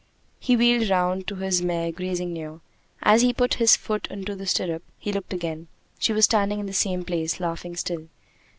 [0.39, 2.59] He wheeled round to his mare grazing near.
[3.03, 5.67] As he put his foot into the stirrup, he looked again:
[5.99, 8.07] she was standing in the same place, laughing still.